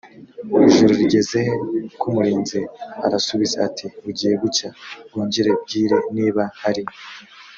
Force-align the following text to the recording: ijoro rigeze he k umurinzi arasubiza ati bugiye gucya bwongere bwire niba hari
ijoro 0.69 0.91
rigeze 1.01 1.35
he 1.45 1.55
k 1.99 2.01
umurinzi 2.09 2.59
arasubiza 3.05 3.57
ati 3.67 3.85
bugiye 4.03 4.33
gucya 4.43 4.69
bwongere 5.09 5.51
bwire 5.61 5.97
niba 6.15 6.43
hari 6.63 6.83